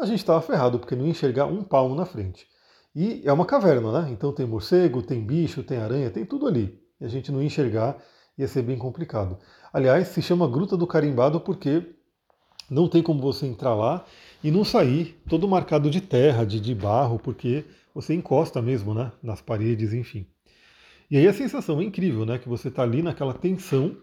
a 0.00 0.06
gente 0.06 0.20
estava 0.20 0.40
ferrado, 0.40 0.78
porque 0.78 0.94
não 0.96 1.04
ia 1.04 1.10
enxergar 1.10 1.46
um 1.46 1.62
palmo 1.62 1.94
na 1.94 2.04
frente. 2.06 2.46
E 2.94 3.22
é 3.24 3.32
uma 3.32 3.46
caverna, 3.46 4.02
né? 4.02 4.10
Então 4.12 4.32
tem 4.32 4.46
morcego, 4.46 5.02
tem 5.02 5.24
bicho, 5.24 5.62
tem 5.62 5.78
aranha, 5.78 6.10
tem 6.10 6.24
tudo 6.24 6.46
ali. 6.46 6.80
E 7.00 7.04
a 7.04 7.08
gente 7.08 7.30
não 7.32 7.40
ia 7.40 7.46
enxergar, 7.46 7.96
ia 8.36 8.48
ser 8.48 8.62
bem 8.62 8.78
complicado. 8.78 9.38
Aliás, 9.72 10.08
se 10.08 10.22
chama 10.22 10.48
Gruta 10.48 10.76
do 10.76 10.86
Carimbado 10.86 11.40
porque 11.40 11.94
Não 12.70 12.88
tem 12.88 13.02
como 13.02 13.20
você 13.20 13.46
entrar 13.46 13.74
lá 13.74 14.04
e 14.42 14.50
não 14.50 14.64
sair 14.64 15.20
todo 15.28 15.48
marcado 15.48 15.90
de 15.90 16.00
terra, 16.00 16.44
de, 16.44 16.60
de 16.60 16.74
barro, 16.74 17.18
porque 17.18 17.64
você 17.94 18.14
encosta 18.14 18.60
mesmo, 18.62 18.94
né? 18.94 19.12
Nas 19.22 19.40
paredes, 19.40 19.92
enfim. 19.92 20.26
E 21.10 21.16
aí 21.16 21.26
a 21.26 21.32
sensação 21.32 21.80
é 21.80 21.84
incrível, 21.84 22.26
né? 22.26 22.38
Que 22.38 22.48
você 22.48 22.68
está 22.68 22.82
ali 22.82 23.02
naquela 23.02 23.32
tensão 23.32 23.96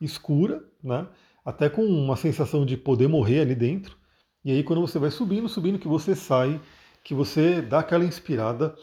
escura, 0.00 0.62
né? 0.82 1.06
Até 1.44 1.68
com 1.68 1.84
uma 1.84 2.16
sensação 2.16 2.64
de 2.64 2.76
poder 2.76 3.08
morrer 3.08 3.40
ali 3.40 3.54
dentro. 3.54 3.96
E 4.44 4.52
aí 4.52 4.62
quando 4.62 4.80
você 4.80 4.98
vai 4.98 5.10
subindo, 5.10 5.48
subindo, 5.48 5.78
que 5.78 5.88
você 5.88 6.14
sai, 6.14 6.60
que 7.02 7.14
você 7.14 7.60
dá 7.60 7.80
aquela 7.80 8.04
inspirada. 8.04 8.74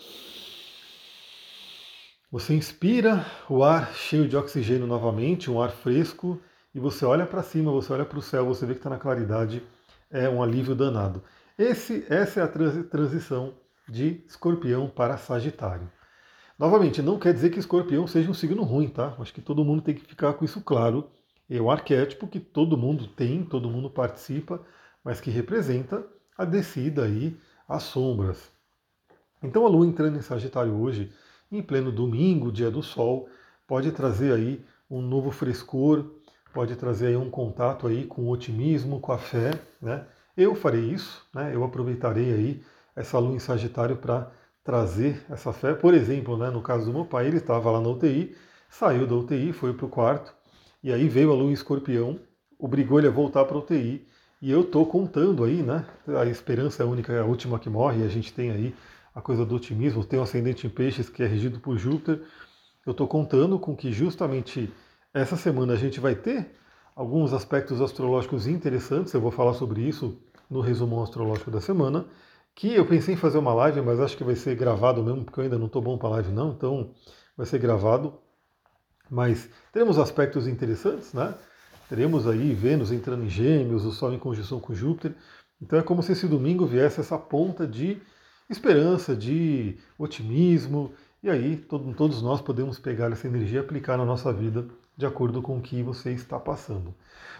Você 2.32 2.54
inspira 2.54 3.26
o 3.50 3.64
ar 3.64 3.94
cheio 3.96 4.28
de 4.28 4.38
oxigênio 4.38 4.86
novamente, 4.86 5.50
um 5.50 5.62
ar 5.62 5.72
fresco, 5.72 6.40
e 6.76 6.80
você 6.80 7.04
olha 7.04 7.26
para 7.26 7.42
cima, 7.42 7.72
você 7.72 7.92
olha 7.92 8.06
para 8.06 8.20
o 8.20 8.22
céu, 8.22 8.46
você 8.46 8.66
vê 8.66 8.74
que 8.74 8.80
está 8.80 8.90
na 8.90 9.00
claridade, 9.00 9.64
é 10.12 10.30
um 10.30 10.44
alívio 10.44 10.76
danado. 10.76 11.24
Esse, 11.58 12.06
essa 12.08 12.42
é 12.42 12.44
a 12.44 12.48
transição 12.48 13.56
de 13.88 14.24
escorpião 14.28 14.88
para 14.88 15.18
Sagitário. 15.18 15.90
Novamente, 16.60 17.02
não 17.02 17.18
quer 17.18 17.34
dizer 17.34 17.52
que 17.52 17.60
escorpião 17.60 18.06
seja 18.06 18.30
um 18.30 18.34
signo 18.34 18.64
ruim, 18.64 18.90
tá? 18.90 19.16
Acho 19.18 19.34
que 19.34 19.40
todo 19.42 19.64
mundo 19.64 19.82
tem 19.82 19.96
que 19.96 20.06
ficar 20.06 20.34
com 20.34 20.44
isso 20.44 20.60
claro. 20.60 21.10
É 21.50 21.62
um 21.62 21.72
arquétipo 21.72 22.28
que 22.28 22.38
todo 22.38 22.78
mundo 22.78 23.08
tem, 23.08 23.46
todo 23.46 23.70
mundo 23.70 23.90
participa, 23.90 24.62
mas 25.02 25.22
que 25.22 25.32
representa 25.32 26.06
a 26.38 26.44
descida 26.44 27.06
aí, 27.06 27.40
as 27.66 27.84
sombras. 27.84 28.52
Então 29.42 29.66
a 29.66 29.70
Lua 29.70 29.88
entrando 29.88 30.18
em 30.18 30.22
Sagitário 30.22 30.76
hoje, 30.76 31.14
em 31.50 31.62
pleno 31.64 31.94
domingo, 31.94 32.52
dia 32.52 32.70
do 32.70 32.84
Sol, 32.84 33.30
pode 33.66 33.94
trazer 33.94 34.34
aí 34.34 34.62
um 34.92 35.02
novo 35.02 35.32
frescor, 35.32 36.12
pode 36.54 36.76
trazer 36.76 37.08
aí 37.08 37.16
um 37.16 37.30
contato 37.30 37.88
aí 37.88 38.06
com 38.06 38.24
o 38.24 38.30
otimismo, 38.30 39.00
com 39.00 39.14
a 39.14 39.18
fé, 39.18 39.52
né? 39.82 40.06
Eu 40.36 40.54
farei 40.56 40.92
isso, 40.92 41.26
né? 41.34 41.56
Eu 41.56 41.64
aproveitarei 41.64 42.34
aí 42.34 42.64
essa 42.98 43.18
Lua 43.18 43.34
em 43.34 43.40
Sagitário 43.40 43.96
para 43.96 44.30
trazer 44.70 45.26
essa 45.32 45.52
fé. 45.52 45.74
Por 45.74 45.96
exemplo, 45.96 46.38
né, 46.38 46.52
no 46.52 46.62
caso 46.62 46.86
do 46.86 46.94
meu 46.94 47.04
pai, 47.04 47.26
ele 47.26 47.38
estava 47.38 47.72
lá 47.72 47.82
na 47.82 47.90
UTI, 47.90 48.36
saiu 48.70 49.08
da 49.08 49.16
UTI, 49.16 49.52
foi 49.52 49.74
para 49.74 49.88
o 49.88 49.90
quarto, 49.90 50.32
e 50.84 50.94
aí 50.94 51.10
veio 51.10 51.32
a 51.32 51.34
lua 51.34 51.50
em 51.50 51.54
escorpião, 51.54 52.20
obrigou 52.60 53.00
ele 53.00 53.08
a 53.08 53.12
voltar 53.12 53.46
para 53.46 53.56
a 53.56 53.62
UTI. 53.62 54.08
E 54.40 54.52
eu 54.52 54.62
estou 54.62 54.86
contando 54.86 55.44
aí, 55.44 55.64
né? 55.64 55.86
A 56.08 56.24
esperança 56.28 56.84
é 56.84 56.86
a 56.86 56.88
única, 56.90 57.12
é 57.12 57.20
a 57.20 57.26
última 57.26 57.58
que 57.58 57.68
morre, 57.68 58.04
e 58.04 58.06
a 58.06 58.08
gente 58.08 58.32
tem 58.32 58.52
aí 58.52 58.76
a 59.16 59.20
coisa 59.20 59.44
do 59.44 59.56
otimismo, 59.56 60.06
tem 60.06 60.20
o 60.20 60.22
ascendente 60.22 60.68
em 60.68 60.70
peixes 60.70 61.10
que 61.10 61.24
é 61.24 61.26
regido 61.26 61.60
por 61.60 61.76
Júpiter. 61.76 62.22
Eu 62.86 62.92
estou 62.92 63.08
contando 63.08 63.58
com 63.58 63.76
que 63.76 63.92
justamente 63.92 64.72
essa 65.12 65.36
semana 65.36 65.74
a 65.74 65.78
gente 65.78 66.00
vai 66.00 66.14
ter 66.14 66.52
alguns 66.96 67.34
aspectos 67.34 67.82
astrológicos 67.82 68.46
interessantes, 68.46 69.12
eu 69.16 69.20
vou 69.20 69.32
falar 69.32 69.56
sobre 69.56 69.82
isso 69.82 70.16
no 70.48 70.62
resumo 70.62 71.02
astrológico 71.02 71.50
da 71.50 71.60
semana 71.60 72.06
que 72.56 72.74
eu 72.74 72.86
pensei 72.86 73.14
em 73.14 73.18
fazer 73.18 73.38
uma 73.38 73.54
live, 73.54 73.82
mas 73.82 74.00
acho 74.00 74.18
que 74.18 74.24
vai 74.24 74.36
ser 74.36 74.56
gravado 74.56 75.04
mesmo, 75.04 75.24
porque 75.24 75.40
eu 75.40 75.44
ainda 75.44 75.58
não 75.58 75.68
estou 75.68 75.82
bom 75.82 75.98
para 75.98 76.10
live 76.10 76.32
não, 76.32 76.52
então 76.52 76.92
vai 77.38 77.46
ser 77.46 77.60
gravado. 77.60 78.14
Mas 79.10 79.50
teremos 79.72 79.98
aspectos 79.98 80.48
interessantes, 80.48 81.14
né? 81.14 81.34
Teremos 81.88 82.28
aí 82.28 82.54
Vênus 82.54 82.92
entrando 82.92 83.24
em 83.24 83.30
Gêmeos, 83.30 83.86
o 83.86 83.92
Sol 83.92 84.14
em 84.14 84.20
conjunção 84.20 84.60
com 84.60 84.74
Júpiter. 84.74 85.16
Então 85.62 85.80
é 85.80 85.82
como 85.82 86.04
se 86.04 86.12
esse 86.12 86.28
domingo 86.28 86.66
viesse 86.66 87.00
essa 87.00 87.18
ponta 87.18 87.66
de 87.66 88.00
esperança, 88.50 89.16
de 89.16 89.78
otimismo, 89.98 90.92
e 91.22 91.30
aí 91.30 91.58
todos 91.58 92.22
nós 92.22 92.42
podemos 92.42 92.80
pegar 92.80 93.12
essa 93.12 93.28
energia 93.28 93.60
e 93.60 93.62
aplicar 93.62 93.98
na 93.98 94.06
nossa 94.06 94.32
vida 94.32 94.68
de 94.96 95.06
acordo 95.06 95.42
com 95.42 95.58
o 95.58 95.62
que 95.62 95.82
você 95.82 96.12
está 96.12 96.40
passando. 96.40 96.94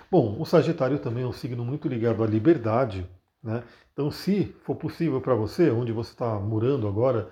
Bom, 0.10 0.38
o 0.40 0.46
Sagitário 0.46 0.98
também 0.98 1.24
é 1.24 1.28
um 1.28 1.32
signo 1.32 1.64
muito 1.64 1.88
ligado 1.88 2.24
à 2.24 2.28
liberdade, 2.28 3.08
né? 3.44 3.64
Então, 3.94 4.12
se 4.12 4.56
for 4.64 4.76
possível 4.76 5.20
para 5.22 5.36
você, 5.36 5.70
onde 5.70 5.92
você 5.92 6.12
está 6.12 6.40
morando 6.40 6.88
agora, 6.88 7.30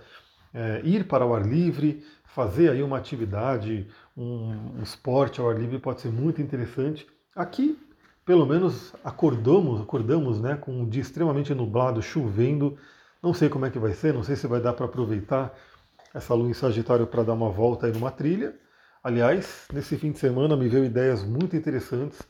é, 0.53 0.81
ir 0.83 1.07
para 1.07 1.25
o 1.25 1.33
ar 1.33 1.45
livre, 1.45 2.03
fazer 2.25 2.71
aí 2.71 2.81
uma 2.83 2.97
atividade, 2.97 3.87
um, 4.15 4.77
um 4.77 4.83
esporte 4.83 5.39
ao 5.39 5.49
ar 5.49 5.57
livre 5.57 5.79
pode 5.79 6.01
ser 6.01 6.09
muito 6.09 6.41
interessante. 6.41 7.07
Aqui, 7.35 7.77
pelo 8.25 8.45
menos, 8.45 8.93
acordamos, 9.03 9.81
acordamos 9.81 10.39
né, 10.41 10.55
com 10.55 10.81
um 10.81 10.87
dia 10.87 11.01
extremamente 11.01 11.53
nublado, 11.53 12.01
chovendo. 12.01 12.77
Não 13.21 13.33
sei 13.33 13.49
como 13.49 13.65
é 13.65 13.69
que 13.69 13.79
vai 13.79 13.93
ser, 13.93 14.13
não 14.13 14.23
sei 14.23 14.35
se 14.35 14.47
vai 14.47 14.61
dar 14.61 14.73
para 14.73 14.85
aproveitar 14.85 15.53
essa 16.13 16.33
lua 16.33 16.49
em 16.49 16.53
Sagitário 16.53 17.07
para 17.07 17.23
dar 17.23 17.33
uma 17.33 17.49
volta 17.49 17.85
aí 17.85 17.93
numa 17.93 18.11
trilha. 18.11 18.55
Aliás, 19.03 19.67
nesse 19.71 19.97
fim 19.97 20.11
de 20.11 20.19
semana 20.19 20.57
me 20.57 20.67
veio 20.67 20.83
ideias 20.83 21.23
muito 21.23 21.55
interessantes 21.55 22.21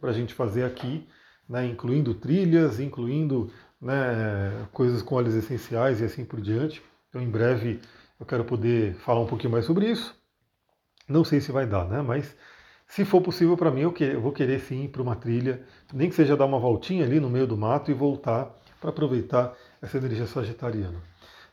para 0.00 0.10
a 0.10 0.12
gente 0.12 0.34
fazer 0.34 0.64
aqui 0.64 1.08
né, 1.48 1.66
incluindo 1.66 2.14
trilhas, 2.14 2.80
incluindo 2.80 3.50
né, 3.80 4.66
coisas 4.72 5.02
com 5.02 5.14
óleos 5.14 5.34
essenciais 5.34 6.00
e 6.00 6.04
assim 6.04 6.24
por 6.24 6.40
diante. 6.40 6.82
Então, 7.08 7.20
em 7.20 7.28
breve, 7.28 7.80
eu 8.18 8.26
quero 8.26 8.44
poder 8.44 8.94
falar 8.94 9.20
um 9.20 9.26
pouquinho 9.26 9.52
mais 9.52 9.64
sobre 9.64 9.90
isso. 9.90 10.14
Não 11.08 11.24
sei 11.24 11.40
se 11.40 11.52
vai 11.52 11.66
dar, 11.66 11.86
né? 11.86 12.02
Mas 12.02 12.36
se 12.86 13.04
for 13.04 13.20
possível 13.20 13.56
para 13.56 13.70
mim, 13.70 13.82
eu, 13.82 13.92
que, 13.92 14.04
eu, 14.04 14.20
vou 14.20 14.32
querer 14.32 14.60
sim 14.60 14.84
ir 14.84 14.88
para 14.88 15.02
uma 15.02 15.16
trilha, 15.16 15.62
nem 15.92 16.08
que 16.08 16.14
seja 16.14 16.36
dar 16.36 16.46
uma 16.46 16.58
voltinha 16.58 17.04
ali 17.04 17.20
no 17.20 17.28
meio 17.28 17.46
do 17.46 17.56
mato 17.56 17.90
e 17.90 17.94
voltar 17.94 18.50
para 18.80 18.90
aproveitar 18.90 19.54
essa 19.80 19.98
energia 19.98 20.26
sagitariana. 20.26 21.00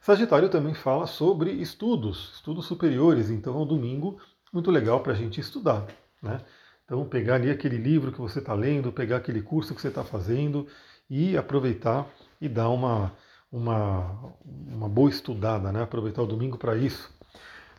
Sagitário 0.02 0.50
também 0.50 0.74
fala 0.74 1.08
sobre 1.08 1.52
estudos, 1.52 2.34
estudos 2.36 2.66
superiores, 2.66 3.30
então 3.30 3.56
é 3.56 3.58
um 3.58 3.66
domingo 3.66 4.20
muito 4.52 4.70
legal 4.70 5.00
para 5.00 5.14
a 5.14 5.16
gente 5.16 5.40
estudar. 5.40 5.86
Né? 6.22 6.40
Então, 6.86 7.06
pegar 7.06 7.36
ali 7.36 7.50
aquele 7.50 7.78
livro 7.78 8.12
que 8.12 8.20
você 8.20 8.40
está 8.40 8.54
lendo, 8.54 8.92
pegar 8.92 9.18
aquele 9.18 9.42
curso 9.42 9.74
que 9.74 9.82
você 9.82 9.88
está 9.88 10.04
fazendo 10.04 10.68
e 11.10 11.38
aproveitar 11.38 12.08
e 12.42 12.50
dar 12.50 12.70
uma, 12.70 13.13
uma, 13.52 14.36
uma 14.68 14.90
boa 14.90 15.10
estudada, 15.10 15.72
né? 15.72 15.82
aproveitar 15.82 16.22
o 16.22 16.28
domingo 16.28 16.58
para 16.58 16.75
isso. 16.75 17.12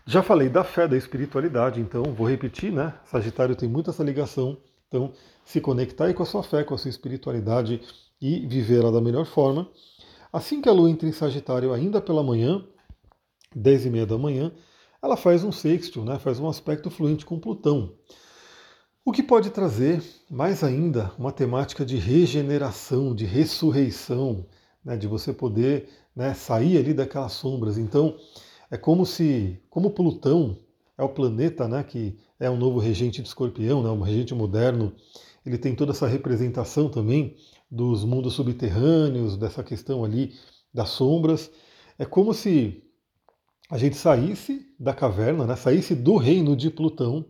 Já 0.06 0.22
falei 0.22 0.48
da 0.48 0.62
fé, 0.62 0.86
da 0.86 0.96
espiritualidade, 0.96 1.80
então 1.80 2.02
vou 2.14 2.28
repetir, 2.28 2.70
né? 2.70 2.92
Sagitário 3.06 3.56
tem 3.56 3.68
muito 3.68 3.88
essa 3.88 4.04
ligação, 4.04 4.58
então 4.86 5.12
se 5.44 5.62
conectar 5.62 6.06
aí 6.06 6.14
com 6.14 6.22
a 6.22 6.26
sua 6.26 6.42
fé, 6.42 6.62
com 6.62 6.74
a 6.74 6.78
sua 6.78 6.90
espiritualidade 6.90 7.80
e 8.20 8.46
viver 8.46 8.80
ela 8.80 8.92
da 8.92 9.00
melhor 9.00 9.24
forma. 9.24 9.68
Assim 10.30 10.60
que 10.60 10.68
a 10.68 10.72
lua 10.72 10.90
entra 10.90 11.08
em 11.08 11.12
Sagitário, 11.12 11.72
ainda 11.72 12.02
pela 12.02 12.22
manhã, 12.22 12.62
10 13.54 13.86
e 13.86 13.90
meia 13.90 14.06
da 14.06 14.18
manhã, 14.18 14.52
ela 15.02 15.16
faz 15.16 15.42
um 15.42 15.52
sextil, 15.52 16.04
né? 16.04 16.18
faz 16.18 16.38
um 16.38 16.48
aspecto 16.48 16.90
fluente 16.90 17.24
com 17.24 17.38
Plutão. 17.38 17.94
O 19.06 19.12
que 19.12 19.22
pode 19.22 19.50
trazer 19.50 20.02
mais 20.30 20.64
ainda 20.64 21.12
uma 21.18 21.30
temática 21.30 21.84
de 21.84 21.98
regeneração, 21.98 23.14
de 23.14 23.26
ressurreição, 23.26 24.46
né, 24.82 24.96
de 24.96 25.06
você 25.06 25.30
poder 25.30 25.90
né, 26.16 26.32
sair 26.32 26.78
ali 26.78 26.94
daquelas 26.94 27.32
sombras. 27.32 27.76
Então, 27.76 28.16
é 28.70 28.78
como 28.78 29.04
se, 29.04 29.60
como 29.68 29.90
Plutão 29.90 30.56
é 30.96 31.02
o 31.02 31.10
planeta 31.10 31.68
né, 31.68 31.84
que 31.84 32.18
é 32.40 32.48
um 32.48 32.56
novo 32.56 32.78
regente 32.78 33.20
de 33.20 33.28
escorpião, 33.28 33.82
né, 33.82 33.90
um 33.90 34.00
regente 34.00 34.34
moderno, 34.34 34.90
ele 35.44 35.58
tem 35.58 35.74
toda 35.74 35.92
essa 35.92 36.06
representação 36.06 36.88
também 36.88 37.36
dos 37.70 38.06
mundos 38.06 38.32
subterrâneos, 38.32 39.36
dessa 39.36 39.62
questão 39.62 40.02
ali 40.02 40.32
das 40.72 40.88
sombras. 40.88 41.50
É 41.98 42.06
como 42.06 42.32
se 42.32 42.82
a 43.70 43.76
gente 43.76 43.98
saísse 43.98 44.66
da 44.80 44.94
caverna, 44.94 45.46
né, 45.46 45.56
saísse 45.56 45.94
do 45.94 46.16
reino 46.16 46.56
de 46.56 46.70
Plutão, 46.70 47.26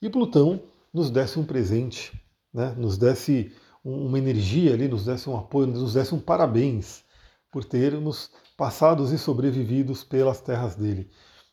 e 0.00 0.08
Plutão 0.08 0.60
nos 0.92 1.10
desse 1.10 1.38
um 1.38 1.44
presente, 1.44 2.12
né? 2.52 2.74
nos 2.76 2.96
desse 2.98 3.52
uma 3.84 4.18
energia 4.18 4.74
ali, 4.74 4.88
nos 4.88 5.04
desse 5.04 5.28
um 5.28 5.36
apoio, 5.36 5.68
nos 5.68 5.94
desse 5.94 6.14
um 6.14 6.20
parabéns 6.20 7.04
por 7.50 7.64
termos 7.64 8.30
passados 8.56 9.12
e 9.12 9.18
sobrevividos 9.18 10.04
pelas 10.04 10.40
terras 10.40 10.76
dele. 10.76 11.10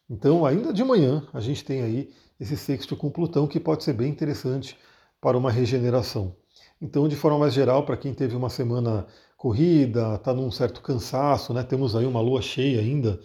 Então, 0.10 0.46
ainda 0.46 0.74
de 0.74 0.84
manhã, 0.84 1.26
a 1.34 1.40
gente 1.40 1.64
tem 1.64 1.82
aí 1.82 2.14
esse 2.40 2.58
sexto 2.58 2.96
com 2.96 3.10
Plutão 3.10 3.48
que 3.48 3.60
pode 3.60 3.84
ser 3.84 3.94
bem 3.94 4.10
interessante 4.10 4.78
para 5.22 5.38
uma 5.38 5.52
regeneração. 5.52 6.36
Então, 6.82 7.08
de 7.08 7.16
forma 7.16 7.40
mais 7.40 7.54
geral, 7.54 7.86
para 7.86 7.98
quem 7.98 8.14
teve 8.14 8.36
uma 8.36 8.50
semana 8.50 9.08
corrida, 9.38 10.16
está 10.16 10.34
num 10.34 10.52
certo 10.52 10.82
cansaço, 10.82 11.54
né? 11.54 11.64
temos 11.64 11.96
aí 11.96 12.06
uma 12.06 12.22
lua 12.22 12.42
cheia 12.42 12.80
ainda 12.82 13.20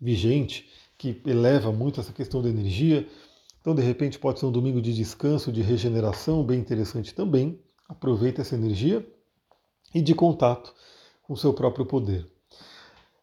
vigente, 0.00 0.68
que 0.96 1.20
eleva 1.26 1.72
muito 1.72 2.00
essa 2.00 2.12
questão 2.12 2.40
da 2.40 2.48
energia. 2.48 3.06
Então, 3.62 3.76
de 3.76 3.80
repente, 3.80 4.18
pode 4.18 4.40
ser 4.40 4.46
um 4.46 4.52
domingo 4.52 4.82
de 4.82 4.92
descanso, 4.92 5.52
de 5.52 5.62
regeneração, 5.62 6.44
bem 6.44 6.58
interessante 6.58 7.14
também. 7.14 7.58
Aproveita 7.88 8.42
essa 8.42 8.56
energia 8.56 9.08
e 9.94 10.02
de 10.02 10.14
contato 10.14 10.74
com 11.22 11.32
o 11.32 11.36
seu 11.36 11.54
próprio 11.54 11.86
poder. 11.86 12.28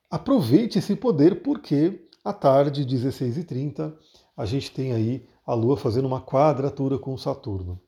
Aproveite 0.10 0.80
esse 0.80 0.96
poder 0.96 1.44
porque 1.44 2.08
à 2.24 2.32
tarde, 2.32 2.86
16h30, 2.86 3.94
a 4.38 4.46
gente 4.46 4.72
tem 4.72 4.94
aí 4.94 5.28
a 5.46 5.54
Lua 5.54 5.76
fazendo 5.76 6.08
uma 6.08 6.22
quadratura 6.22 6.98
com 6.98 7.18
Saturno. 7.18 7.80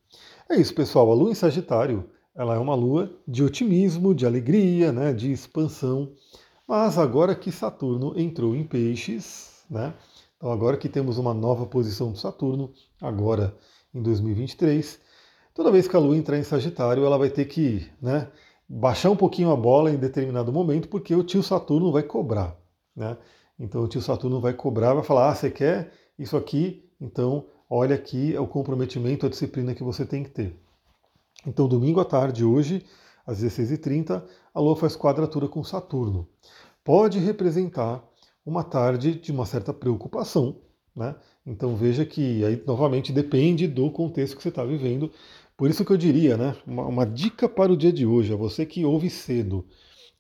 É 0.50 0.56
isso, 0.56 0.76
pessoal. 0.76 1.10
A 1.10 1.14
Lua 1.14 1.32
em 1.32 1.36
Sagitário, 1.36 2.10
ela 2.36 2.56
é 2.56 2.58
uma 2.58 2.76
Lua 2.76 3.16
de 3.26 3.44
otimismo, 3.44 4.14
de 4.14 4.26
alegria, 4.26 4.92
né, 4.92 5.14
de 5.14 5.32
expansão. 5.32 6.12
Mas 6.68 6.98
agora 6.98 7.34
que 7.34 7.50
Saturno 7.50 8.20
entrou 8.20 8.56
em 8.56 8.66
Peixes, 8.66 9.64
né, 9.70 9.94
então, 10.42 10.52
agora 10.52 10.76
que 10.76 10.90
temos 10.90 11.20
uma 11.20 11.36
nova 11.36 11.68
posição 11.68 12.12
do 12.12 12.18
Saturno, 12.18 12.74
agora 13.00 13.56
em 13.94 14.02
2023, 14.02 15.00
toda 15.54 15.70
vez 15.70 15.88
que 15.88 15.96
a 15.96 16.00
Lua 16.00 16.18
entrar 16.18 16.36
em 16.36 16.42
Sagitário, 16.42 17.06
ela 17.06 17.16
vai 17.16 17.30
ter 17.30 17.46
que 17.46 17.88
né, 18.02 18.28
baixar 18.68 19.12
um 19.12 19.16
pouquinho 19.16 19.52
a 19.52 19.56
bola 19.56 19.92
em 19.92 19.98
determinado 19.98 20.52
momento, 20.52 20.88
porque 20.88 21.14
o 21.14 21.24
tio 21.24 21.44
Saturno 21.44 21.92
vai 21.92 22.02
cobrar. 22.02 22.58
Né? 22.96 23.16
Então 23.60 23.84
o 23.84 23.88
tio 23.88 24.02
Saturno 24.02 24.42
vai 24.42 24.56
cobrar, 24.56 24.96
vai 24.96 25.04
falar: 25.04 25.30
ah, 25.30 25.36
você 25.36 25.52
quer 25.52 25.94
isso 26.18 26.36
aqui? 26.36 26.90
Então 27.00 27.46
olha 27.70 27.94
aqui 27.96 28.36
é 28.36 28.40
o 28.40 28.48
comprometimento, 28.48 29.28
a 29.28 29.30
disciplina 29.30 29.76
que 29.76 29.84
você 29.84 30.08
tem 30.08 30.24
que 30.24 30.32
ter. 30.32 30.60
Então, 31.46 31.68
domingo 31.68 32.00
à 32.00 32.06
tarde, 32.06 32.44
hoje, 32.44 32.84
às 33.28 33.44
16h30, 33.44 34.24
a 34.56 34.60
Lua 34.60 34.76
faz 34.76 34.96
quadratura 34.96 35.48
com 35.48 35.64
Saturno. 35.64 36.28
Pode 36.84 37.20
representar 37.20 38.04
uma 38.46 38.64
tarde 38.64 39.16
de 39.16 39.32
uma 39.32 39.46
certa 39.46 39.74
preocupação, 39.74 40.62
né? 40.96 41.16
Então 41.46 41.76
veja 41.76 42.06
que 42.06 42.44
aí 42.44 42.62
novamente 42.66 43.12
depende 43.12 43.68
do 43.68 43.90
contexto 43.92 44.36
que 44.36 44.44
você 44.44 44.50
está 44.50 44.64
vivendo. 44.64 45.12
Por 45.58 45.70
isso 45.70 45.86
que 45.86 45.92
eu 45.92 45.98
diria, 45.98 46.38
né? 46.38 46.56
Uma, 46.66 46.86
uma, 46.86 47.06
dica 47.06 47.48
para 47.48 47.72
o 47.72 47.78
dia 47.78 47.92
de 47.92 48.06
hoje, 48.06 48.34
a 48.34 48.36
você 48.36 48.66
que 48.66 48.84
ouve 48.84 49.10
cedo. 49.10 49.66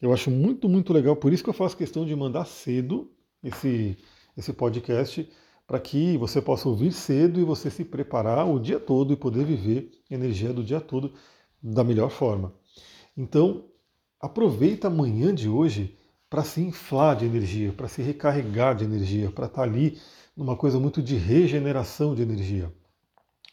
Eu 0.01 0.13
acho 0.13 0.31
muito, 0.31 0.67
muito 0.69 0.93
legal, 0.93 1.15
por 1.15 1.31
isso 1.33 1.43
que 1.43 1.49
eu 1.49 1.53
faço 1.53 1.77
questão 1.77 2.05
de 2.05 2.15
mandar 2.15 2.45
cedo 2.45 3.11
esse, 3.43 3.97
esse 4.37 4.53
podcast, 4.53 5.27
para 5.67 5.79
que 5.79 6.17
você 6.17 6.41
possa 6.41 6.67
ouvir 6.67 6.91
cedo 6.91 7.39
e 7.39 7.43
você 7.43 7.69
se 7.69 7.85
preparar 7.85 8.47
o 8.47 8.59
dia 8.59 8.79
todo 8.79 9.13
e 9.13 9.15
poder 9.15 9.45
viver 9.45 9.91
energia 10.09 10.51
do 10.51 10.63
dia 10.63 10.81
todo 10.81 11.13
da 11.61 11.83
melhor 11.83 12.09
forma. 12.09 12.53
Então, 13.15 13.65
aproveita 14.19 14.87
a 14.87 14.91
manhã 14.91 15.33
de 15.33 15.47
hoje 15.47 15.95
para 16.31 16.45
se 16.45 16.61
inflar 16.61 17.17
de 17.17 17.25
energia, 17.25 17.73
para 17.73 17.89
se 17.89 18.01
recarregar 18.01 18.73
de 18.73 18.85
energia, 18.85 19.29
para 19.29 19.47
estar 19.47 19.63
tá 19.63 19.67
ali 19.67 19.99
numa 20.35 20.55
coisa 20.55 20.79
muito 20.79 21.01
de 21.01 21.17
regeneração 21.17 22.15
de 22.15 22.21
energia. 22.21 22.71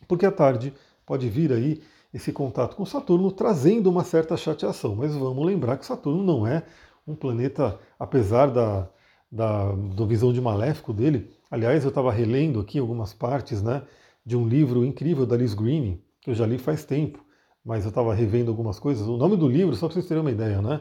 Porque 0.07 0.25
à 0.25 0.31
tarde 0.31 0.73
pode 1.05 1.29
vir 1.29 1.53
aí 1.53 1.83
esse 2.15 2.33
contato 2.33 2.77
com 2.77 2.87
Saturno 2.87 3.33
trazendo 3.33 3.91
uma 3.91 4.05
certa 4.05 4.37
chateação, 4.37 4.95
mas 4.95 5.13
vamos 5.13 5.45
lembrar 5.45 5.77
que 5.77 5.85
Saturno 5.85 6.23
não 6.23 6.47
é 6.47 6.63
um 7.05 7.17
planeta, 7.17 7.81
apesar 7.99 8.47
da, 8.47 8.89
da, 9.29 9.73
da 9.73 10.07
visão 10.07 10.33
de 10.33 10.41
maléfico 10.41 10.93
dele. 10.93 11.33
Aliás, 11.51 11.83
eu 11.83 11.89
estava 11.89 12.13
relendo 12.13 12.61
aqui 12.61 12.79
algumas 12.79 13.13
partes 13.13 13.61
né, 13.61 13.83
de 14.25 14.37
um 14.37 14.47
livro 14.47 14.85
incrível 14.85 15.27
da 15.27 15.37
Liz 15.37 15.53
Green, 15.53 16.01
que 16.21 16.31
eu 16.31 16.35
já 16.35 16.47
li 16.47 16.59
faz 16.59 16.85
tempo, 16.85 17.25
mas 17.65 17.83
eu 17.83 17.89
estava 17.89 18.15
revendo 18.15 18.53
algumas 18.53 18.79
coisas. 18.79 19.09
O 19.09 19.17
nome 19.17 19.37
do 19.37 19.49
livro, 19.49 19.75
só 19.75 19.89
para 19.89 19.95
vocês 19.95 20.07
terem 20.07 20.21
uma 20.21 20.31
ideia, 20.31 20.63
né? 20.63 20.81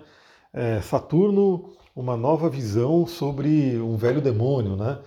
É 0.53 0.79
Saturno, 0.81 1.75
uma 1.97 2.15
nova 2.15 2.47
visão 2.47 3.07
sobre 3.07 3.75
um 3.79 3.97
velho 3.97 4.21
demônio, 4.21 4.75
né? 4.75 4.99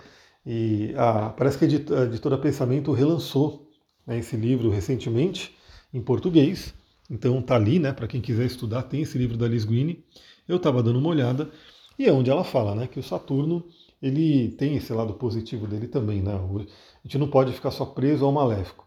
E 0.45 0.93
ah, 0.97 1.29
parece 1.29 1.57
que 1.57 1.63
a 1.63 2.03
editora 2.03 2.37
Pensamento 2.37 2.91
relançou 2.91 3.69
né, 4.05 4.19
esse 4.19 4.35
livro 4.35 4.69
recentemente 4.69 5.55
em 5.93 6.01
português. 6.01 6.73
Então 7.09 7.41
tá 7.41 7.55
ali, 7.55 7.79
né? 7.79 7.93
Para 7.93 8.07
quem 8.07 8.19
quiser 8.19 8.45
estudar, 8.45 8.83
tem 8.83 9.03
esse 9.03 9.17
livro 9.17 9.37
da 9.37 9.47
Liz 9.47 9.63
Green. 9.63 10.03
Eu 10.45 10.57
estava 10.57 10.83
dando 10.83 10.99
uma 10.99 11.09
olhada 11.09 11.49
e 11.97 12.05
é 12.05 12.11
onde 12.11 12.29
ela 12.29 12.43
fala, 12.43 12.75
né? 12.75 12.87
Que 12.87 12.99
o 12.99 13.03
Saturno 13.03 13.63
ele 14.01 14.49
tem 14.57 14.75
esse 14.75 14.91
lado 14.91 15.13
positivo 15.13 15.67
dele 15.67 15.87
também, 15.87 16.21
né? 16.21 16.33
A 16.33 17.07
gente 17.07 17.17
não 17.17 17.29
pode 17.29 17.53
ficar 17.53 17.71
só 17.71 17.85
preso 17.85 18.25
ao 18.25 18.33
maléfico. 18.33 18.85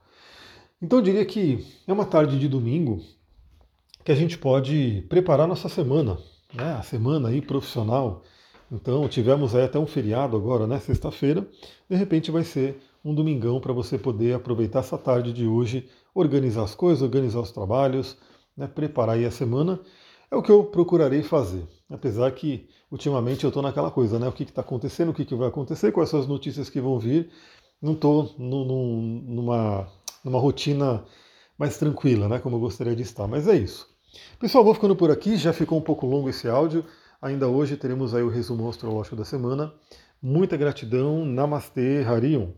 Então 0.82 0.98
eu 0.98 1.02
diria 1.02 1.24
que 1.24 1.64
é 1.86 1.92
uma 1.92 2.04
tarde 2.04 2.38
de 2.38 2.48
domingo 2.48 3.00
que 4.04 4.12
a 4.12 4.14
gente 4.14 4.36
pode 4.36 5.06
preparar 5.08 5.48
nossa 5.48 5.70
semana, 5.70 6.18
né? 6.54 6.74
A 6.74 6.82
semana 6.82 7.28
aí 7.28 7.42
profissional. 7.42 8.22
Então 8.70 9.08
tivemos 9.08 9.54
aí 9.54 9.64
até 9.64 9.78
um 9.78 9.86
feriado 9.86 10.36
agora, 10.36 10.66
né? 10.66 10.78
Sexta-feira. 10.80 11.46
De 11.88 11.96
repente 11.96 12.30
vai 12.30 12.44
ser 12.44 12.80
um 13.04 13.14
domingão 13.14 13.60
para 13.60 13.72
você 13.72 13.98
poder 13.98 14.34
aproveitar 14.34 14.80
essa 14.80 14.96
tarde 14.96 15.32
de 15.32 15.46
hoje, 15.46 15.88
organizar 16.14 16.62
as 16.62 16.74
coisas, 16.74 17.02
organizar 17.02 17.40
os 17.40 17.50
trabalhos, 17.52 18.16
né? 18.56 18.66
preparar 18.66 19.16
aí 19.16 19.26
a 19.26 19.30
semana. 19.30 19.78
É 20.30 20.36
o 20.36 20.42
que 20.42 20.50
eu 20.50 20.64
procurarei 20.64 21.22
fazer. 21.22 21.66
Apesar 21.90 22.30
que 22.32 22.66
ultimamente 22.90 23.44
eu 23.44 23.48
estou 23.48 23.62
naquela 23.62 23.90
coisa, 23.90 24.18
né? 24.18 24.26
O 24.26 24.32
que 24.32 24.44
está 24.44 24.62
acontecendo, 24.62 25.10
o 25.10 25.14
que, 25.14 25.24
que 25.24 25.34
vai 25.34 25.48
acontecer, 25.48 25.92
quais 25.92 26.08
são 26.08 26.18
as 26.18 26.26
notícias 26.26 26.70
que 26.70 26.80
vão 26.80 26.98
vir. 26.98 27.30
Não 27.80 27.92
estou 27.92 28.34
numa, 28.38 29.86
numa 30.24 30.38
rotina 30.40 31.04
mais 31.58 31.76
tranquila, 31.76 32.28
né? 32.28 32.38
Como 32.38 32.56
eu 32.56 32.60
gostaria 32.60 32.96
de 32.96 33.02
estar. 33.02 33.28
Mas 33.28 33.46
é 33.46 33.56
isso. 33.56 33.93
Pessoal, 34.38 34.64
vou 34.64 34.74
ficando 34.74 34.96
por 34.96 35.10
aqui. 35.10 35.36
Já 35.36 35.52
ficou 35.52 35.78
um 35.78 35.82
pouco 35.82 36.06
longo 36.06 36.28
esse 36.28 36.48
áudio. 36.48 36.84
Ainda 37.20 37.48
hoje 37.48 37.76
teremos 37.76 38.14
aí 38.14 38.22
o 38.22 38.28
resumo 38.28 38.68
astrológico 38.68 39.16
da 39.16 39.24
semana. 39.24 39.72
Muita 40.22 40.56
gratidão. 40.56 41.24
Namastê, 41.24 42.04
Harion. 42.04 42.48